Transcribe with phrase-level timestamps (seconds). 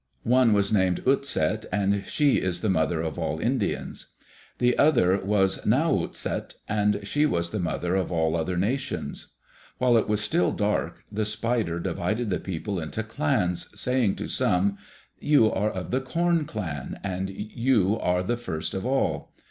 [0.23, 4.07] One was named Utset and she as the mother of all Indians.
[4.57, 9.35] The other was Now utset, and she was the mother of all other nations.
[9.77, 14.79] While it was still dark, the spider divided the people into clans, saying to some,
[15.19, 19.31] "You are of the Corn clan, and you are the first of all."